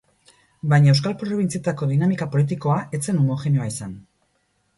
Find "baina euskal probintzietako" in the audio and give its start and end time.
0.71-1.89